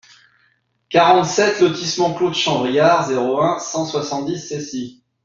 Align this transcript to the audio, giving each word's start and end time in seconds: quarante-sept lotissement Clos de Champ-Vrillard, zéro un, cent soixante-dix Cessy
quarante-sept 0.89 1.59
lotissement 1.61 2.15
Clos 2.15 2.29
de 2.29 2.33
Champ-Vrillard, 2.33 3.07
zéro 3.09 3.39
un, 3.43 3.59
cent 3.59 3.85
soixante-dix 3.85 4.39
Cessy 4.39 5.03